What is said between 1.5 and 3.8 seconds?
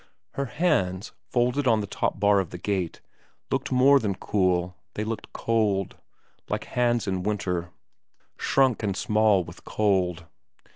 on the top bar of the gate, looked